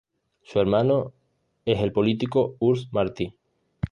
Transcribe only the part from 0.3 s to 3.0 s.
Su hermano es el político Urs